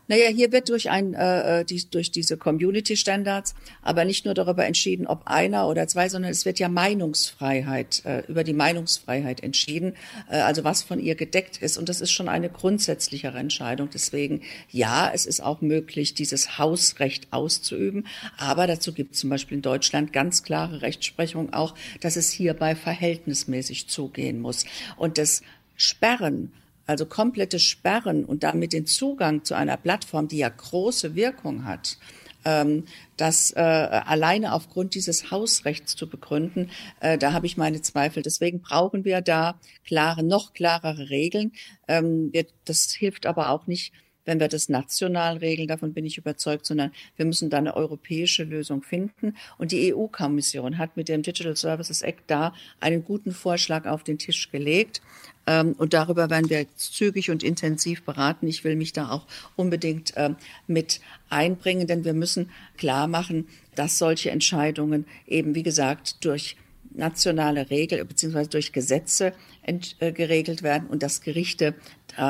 [0.08, 4.34] Naja, hier wird durch ein äh, äh, die, durch diese Community Standards, aber nicht nur
[4.34, 9.41] darüber entschieden, ob einer oder zwei, sondern es wird ja Meinungsfreiheit äh, über die Meinungsfreiheit
[9.41, 9.95] entschieden,
[10.30, 11.78] äh, also was von ihr gedeckt ist.
[11.78, 13.89] Und das ist schon eine grundsätzlichere Entscheidung.
[13.93, 18.06] Deswegen ja, es ist auch möglich, dieses Hausrecht auszuüben,
[18.38, 22.76] aber dazu gibt es zum Beispiel in Deutschland ganz klare Rechtsprechung auch, dass es hierbei
[22.76, 24.65] verhältnismäßig zugehen muss.
[24.97, 25.41] Und das
[25.76, 26.52] Sperren
[26.86, 31.98] also komplette Sperren und damit den Zugang zu einer Plattform, die ja große Wirkung hat,
[32.46, 32.86] ähm,
[33.17, 36.69] das äh, alleine aufgrund dieses Hausrechts zu begründen,
[37.00, 38.24] äh, da habe ich meine Zweifel.
[38.24, 41.54] Deswegen brauchen wir da klare, noch klarere Regeln.
[41.88, 43.93] Ähm, wir, das hilft aber auch nicht,
[44.26, 48.44] wenn wir das national regeln, davon bin ich überzeugt, sondern wir müssen da eine europäische
[48.44, 49.36] Lösung finden.
[49.58, 54.18] Und die EU-Kommission hat mit dem Digital Services Act da einen guten Vorschlag auf den
[54.18, 55.02] Tisch gelegt.
[55.46, 58.48] Ähm, und darüber werden wir zügig und intensiv beraten.
[58.48, 63.98] Ich will mich da auch unbedingt ähm, mit einbringen, denn wir müssen klar machen, dass
[63.98, 66.56] solche Entscheidungen eben, wie gesagt, durch
[66.96, 68.48] nationale Regel bzw.
[68.48, 71.76] durch Gesetze äh, geregelt werden und dass Gerichte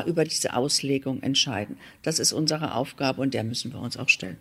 [0.05, 1.77] über diese Auslegung entscheiden.
[2.03, 4.37] Das ist unsere Aufgabe und der müssen wir uns auch stellen.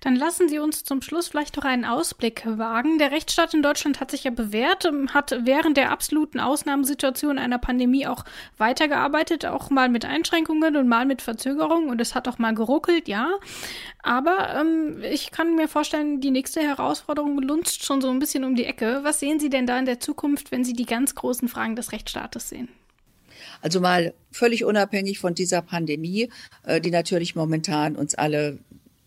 [0.00, 2.98] Dann lassen Sie uns zum Schluss vielleicht noch einen Ausblick wagen.
[2.98, 7.58] Der Rechtsstaat in Deutschland hat sich ja bewährt, ähm, hat während der absoluten Ausnahmesituation einer
[7.58, 8.24] Pandemie auch
[8.58, 13.08] weitergearbeitet, auch mal mit Einschränkungen und mal mit Verzögerungen und es hat auch mal geruckelt,
[13.08, 13.30] ja.
[14.02, 18.54] Aber ähm, ich kann mir vorstellen, die nächste Herausforderung lunzt schon so ein bisschen um
[18.54, 19.00] die Ecke.
[19.02, 21.92] Was sehen Sie denn da in der Zukunft, wenn Sie die ganz großen Fragen des
[21.92, 22.68] Rechtsstaates sehen?
[23.62, 26.30] Also mal völlig unabhängig von dieser Pandemie,
[26.64, 28.58] äh, die natürlich momentan uns alle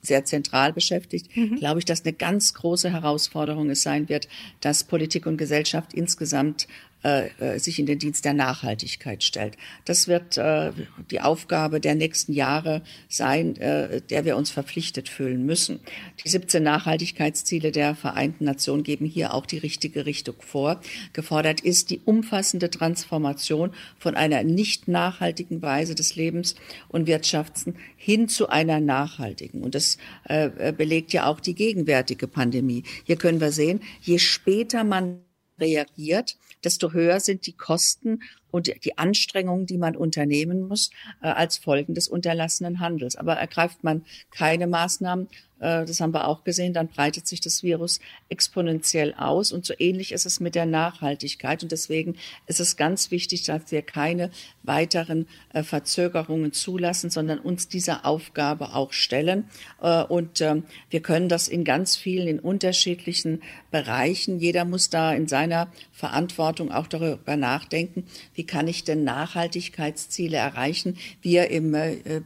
[0.01, 1.57] sehr zentral beschäftigt, mhm.
[1.57, 4.27] glaube ich, dass eine ganz große Herausforderung es sein wird,
[4.61, 6.67] dass Politik und Gesellschaft insgesamt
[7.07, 9.55] äh, äh, sich in den Dienst der Nachhaltigkeit stellt.
[9.85, 10.71] Das wird äh,
[11.09, 15.79] die Aufgabe der nächsten Jahre sein, äh, der wir uns verpflichtet fühlen müssen.
[16.23, 20.81] Die 17 Nachhaltigkeitsziele der Vereinten Nationen geben hier auch die richtige Richtung vor.
[21.13, 26.55] Gefordert ist die umfassende Transformation von einer nicht nachhaltigen Weise des Lebens
[26.89, 29.63] und Wirtschaften hin zu einer nachhaltigen.
[29.63, 32.83] Und das äh, belegt ja auch die gegenwärtige Pandemie.
[33.05, 35.19] Hier können wir sehen, je später man
[35.59, 41.57] reagiert, desto höher sind die Kosten und die Anstrengungen, die man unternehmen muss äh, als
[41.57, 43.15] Folgen des unterlassenen Handels.
[43.15, 45.27] Aber ergreift man keine Maßnahmen,
[45.59, 49.51] äh, das haben wir auch gesehen, dann breitet sich das Virus exponentiell aus.
[49.51, 51.63] Und so ähnlich ist es mit der Nachhaltigkeit.
[51.63, 54.29] Und deswegen ist es ganz wichtig, dass wir keine
[54.63, 59.45] weiteren äh, Verzögerungen zulassen, sondern uns dieser Aufgabe auch stellen.
[59.81, 64.39] Äh, und ähm, wir können das in ganz vielen, in unterschiedlichen Bereichen.
[64.39, 68.05] Jeder muss da in seiner Verantwortung auch darüber nachdenken,
[68.37, 70.97] wie kann ich denn Nachhaltigkeitsziele erreichen.
[71.21, 71.75] Wir im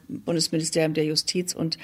[0.10, 1.80] Bundesministerium der Justiz und äh,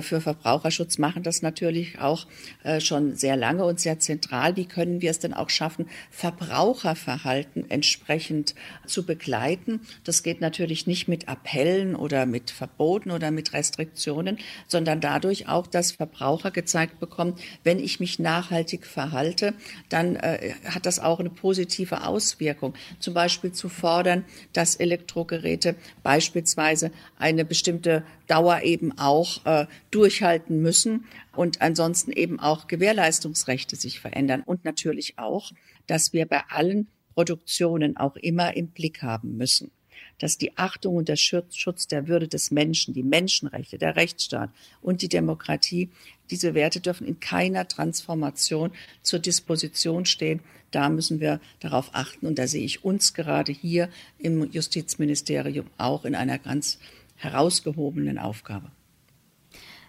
[0.00, 2.26] für Verbraucherschutz machen das natürlich auch
[2.62, 4.56] äh, schon sehr lange und sehr zentral.
[4.56, 8.54] Wie können wir es denn auch schaffen, Verbraucherverhalten entsprechend
[8.86, 9.80] zu begleiten?
[10.04, 15.66] Das geht natürlich nicht mit Appellen oder mit Verboten oder mit Restriktionen, sondern dadurch auch,
[15.66, 19.54] dass Verbraucher gezeigt bekommen, wenn ich mich nachhaltig verhalte,
[19.88, 22.74] dann äh, hat das auch eine positive Auswirkung.
[22.98, 31.04] Zum Beispiel zu fordern, dass Elektrogeräte beispielsweise eine bestimmte Dauer eben auch äh, durchhalten müssen
[31.36, 35.52] und ansonsten eben auch Gewährleistungsrechte sich verändern und natürlich auch,
[35.86, 39.70] dass wir bei allen Produktionen auch immer im Blick haben müssen,
[40.18, 44.48] dass die Achtung und der Schutz der Würde des Menschen, die Menschenrechte, der Rechtsstaat
[44.80, 45.90] und die Demokratie,
[46.30, 50.40] diese Werte dürfen in keiner Transformation zur Disposition stehen.
[50.70, 56.06] Da müssen wir darauf achten und da sehe ich uns gerade hier im Justizministerium auch
[56.06, 56.78] in einer ganz
[57.22, 58.70] herausgehobenen Aufgabe.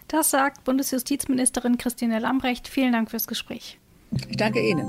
[0.08, 2.68] Das sagt Bundesjustizministerin Christine Lambrecht.
[2.68, 3.78] Vielen Dank fürs Gespräch.
[4.28, 4.86] Ich danke Ihnen.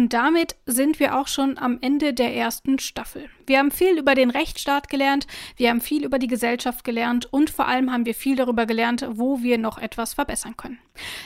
[0.00, 3.28] Und damit sind wir auch schon am Ende der ersten Staffel.
[3.46, 7.50] Wir haben viel über den Rechtsstaat gelernt, wir haben viel über die Gesellschaft gelernt und
[7.50, 10.78] vor allem haben wir viel darüber gelernt, wo wir noch etwas verbessern können.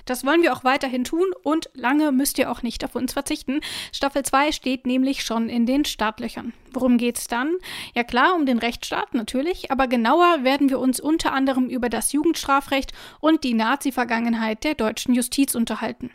[0.06, 3.60] Das wollen wir auch weiterhin tun und lange müsst ihr auch nicht auf uns verzichten.
[3.92, 6.52] Staffel 2 steht nämlich schon in den Startlöchern.
[6.72, 7.52] Worum geht's dann?
[7.94, 12.10] Ja klar, um den Rechtsstaat natürlich, aber genauer werden wir uns unter anderem über das
[12.10, 16.10] Jugendstrafrecht und die Nazi-Vergangenheit der deutschen Justiz unterhalten.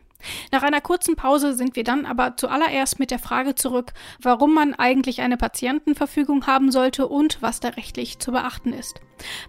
[0.51, 4.73] Nach einer kurzen Pause sind wir dann aber zuallererst mit der Frage zurück, warum man
[4.73, 9.01] eigentlich eine Patientenverfügung haben sollte und was da rechtlich zu beachten ist.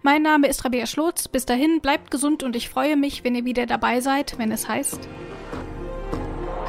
[0.03, 1.29] Mein Name ist Rabea Schlotz.
[1.29, 4.69] Bis dahin bleibt gesund und ich freue mich, wenn ihr wieder dabei seid, wenn es
[4.69, 5.09] heißt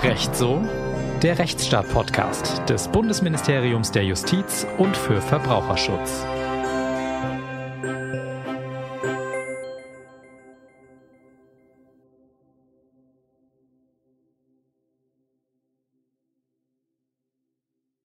[0.04, 0.60] Recht so,
[1.22, 6.26] Der Rechtsstaat Podcast des Bundesministeriums der Justiz und für Verbraucherschutz.